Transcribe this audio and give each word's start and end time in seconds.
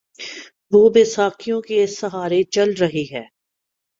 وہ 0.71 0.89
بیساکھیوں 0.89 1.61
کے 1.61 1.87
سہارے 1.87 2.43
چل 2.43 2.73
رہی 2.79 3.05
ہے۔ 3.11 3.23